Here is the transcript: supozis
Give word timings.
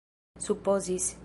supozis 0.39 1.15